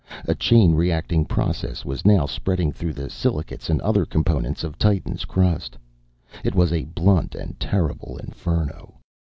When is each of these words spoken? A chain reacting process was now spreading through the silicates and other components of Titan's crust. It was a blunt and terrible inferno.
A 0.27 0.33
chain 0.33 0.73
reacting 0.73 1.25
process 1.25 1.85
was 1.85 2.07
now 2.07 2.25
spreading 2.25 2.71
through 2.71 2.93
the 2.93 3.07
silicates 3.07 3.69
and 3.69 3.79
other 3.83 4.03
components 4.03 4.63
of 4.63 4.79
Titan's 4.79 5.25
crust. 5.25 5.77
It 6.43 6.55
was 6.55 6.73
a 6.73 6.85
blunt 6.85 7.35
and 7.35 7.59
terrible 7.59 8.17
inferno. 8.17 8.95